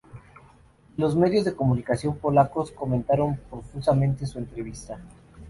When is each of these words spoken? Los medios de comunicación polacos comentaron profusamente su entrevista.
Los 0.97 1.15
medios 1.15 1.45
de 1.45 1.53
comunicación 1.55 2.17
polacos 2.17 2.71
comentaron 2.71 3.37
profusamente 3.51 4.25
su 4.25 4.39
entrevista. 4.39 4.97